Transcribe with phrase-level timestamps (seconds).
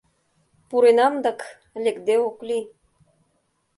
[0.69, 1.39] Пуренам дак,
[1.83, 2.65] лекде ок лий.